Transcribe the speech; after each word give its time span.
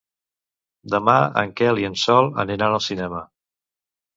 Demà 0.93 1.17
en 1.43 1.53
Quel 1.61 1.81
i 1.83 1.87
en 1.91 1.99
Sol 2.05 2.33
aniran 2.45 2.79
al 2.79 2.85
cinema. 2.89 3.23